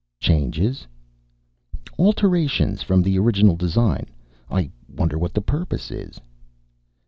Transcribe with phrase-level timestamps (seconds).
[0.19, 0.87] "Changes?"
[1.99, 4.07] "Alterations from the original design.
[4.49, 6.19] I wonder what the purpose is."